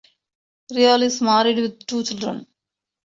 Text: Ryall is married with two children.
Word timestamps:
Ryall 0.71 1.03
is 1.03 1.21
married 1.21 1.57
with 1.57 1.85
two 1.85 2.03
children. 2.03 2.47